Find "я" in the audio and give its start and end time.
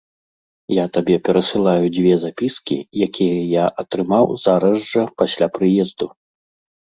0.75-0.85, 3.49-3.65